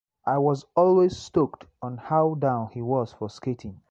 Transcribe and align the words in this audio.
I 0.25 0.39
was 0.39 0.65
always 0.75 1.15
stoked 1.15 1.67
on 1.79 1.97
how 1.97 2.33
down 2.33 2.69
he 2.71 2.81
was 2.81 3.13
for 3.13 3.29
skating. 3.29 3.81